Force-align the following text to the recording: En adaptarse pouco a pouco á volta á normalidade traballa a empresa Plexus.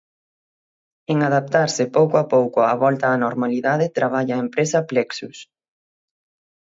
En 1.13 1.17
adaptarse 1.29 1.83
pouco 1.97 2.15
a 2.23 2.25
pouco 2.33 2.57
á 2.69 2.73
volta 2.83 3.05
á 3.13 3.15
normalidade 3.25 3.93
traballa 3.97 4.33
a 4.35 4.43
empresa 4.45 4.85
Plexus. 4.89 5.37